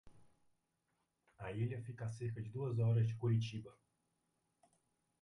[1.37, 3.71] A ilha fica a cerca de duas horas de Curitiba.